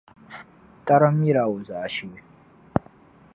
Tarim’ 0.85 1.19
mila 1.19 1.43
o 1.53 1.61
zaashee. 1.67 2.23